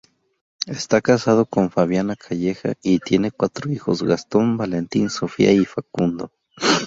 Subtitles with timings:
[0.65, 6.31] Está casado con Fabiana Calleja y tiene cuatro hijos: Gastón, Valentín, Sofía y Facundo.